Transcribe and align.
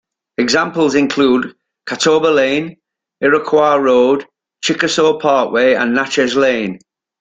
Examples 0.39 0.95
include 0.95 1.55
Catawba 1.85 2.29
Lane, 2.33 2.77
Iroquois 3.21 3.75
Road, 3.77 4.25
Chickasaw 4.63 5.19
Parkway, 5.19 5.75
and 5.75 5.93
Natchez 5.93 6.35
Lane. 6.35 6.79